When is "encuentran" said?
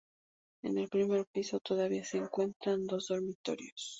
2.17-2.87